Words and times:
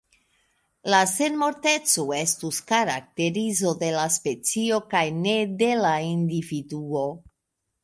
La 0.93 1.01
senmorteco 1.09 2.05
estus 2.19 2.61
karakterizo 2.71 3.75
de 3.85 3.91
la 3.99 4.07
specio 4.17 4.81
kaj 4.95 5.05
ne 5.21 5.37
de 5.63 5.71
la 5.85 5.95
individuo. 6.09 7.07